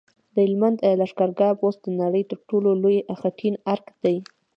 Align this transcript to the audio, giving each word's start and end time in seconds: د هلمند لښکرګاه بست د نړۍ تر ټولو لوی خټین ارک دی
د 0.33 0.35
هلمند 0.45 0.79
لښکرګاه 0.99 1.57
بست 1.61 1.79
د 1.83 1.87
نړۍ 2.01 2.23
تر 2.31 2.39
ټولو 2.49 2.69
لوی 2.81 2.97
خټین 3.19 3.55
ارک 3.73 3.85
دی 4.03 4.17